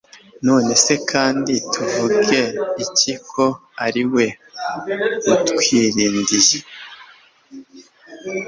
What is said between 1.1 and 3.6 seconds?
kandi tuvuge iki ko